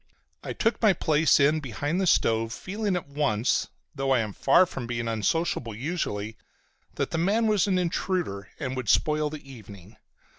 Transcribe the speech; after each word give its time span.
I 0.43 0.53
took 0.53 0.81
my 0.81 0.93
place 0.93 1.39
in 1.39 1.59
behind 1.59 2.01
the 2.01 2.07
stove, 2.07 2.51
feeling 2.53 2.95
at 2.95 3.07
once, 3.07 3.67
though 3.93 4.09
I 4.09 4.19
am 4.21 4.33
far 4.33 4.65
from 4.65 4.87
being 4.87 5.07
unsociable 5.07 5.75
usually, 5.75 6.37
that 6.95 7.11
the 7.11 7.19
man 7.19 7.45
was 7.45 7.67
an 7.67 7.77
intruder 7.77 8.49
and 8.59 8.75
would 8.75 8.89
spoil 8.89 9.29
the 9.29 9.47
evening. 9.47 9.97